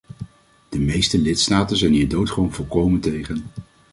[0.69, 3.43] De meeste lidstaten zijn hier doodgewoon volkomen tegen.